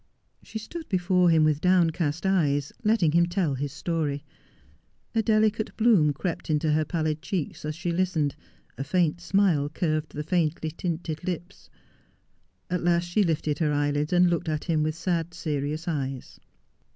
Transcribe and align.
She 0.41 0.57
stood 0.57 0.89
before 0.89 1.29
him 1.29 1.43
with 1.43 1.61
downcast 1.61 2.25
eyes, 2.25 2.73
letting 2.83 3.11
him 3.11 3.27
tell 3.27 3.53
his 3.53 3.71
story. 3.71 4.23
A 5.13 5.21
delicate 5.21 5.77
bloom 5.77 6.11
crept 6.11 6.49
into 6.49 6.71
her 6.71 6.83
pallid 6.83 7.21
cheeks 7.21 7.65
as 7.65 7.75
she 7.75 7.91
listened— 7.91 8.35
a 8.79 8.83
faint 8.83 9.21
smile 9.21 9.69
curved 9.69 10.13
the 10.15 10.23
faintly 10.23 10.71
tinted 10.71 11.23
lips. 11.23 11.69
At 12.67 12.81
last 12.81 13.05
she 13.09 13.21
lifted 13.23 13.59
her 13.59 13.71
eyelids 13.71 14.11
and 14.11 14.27
looked 14.27 14.49
at 14.49 14.63
him 14.63 14.81
with 14.81 14.95
sad, 14.95 15.35
serious 15.35 15.87
eyes. 15.87 16.39